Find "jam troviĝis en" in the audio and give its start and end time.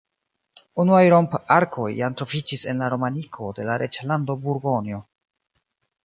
1.99-2.81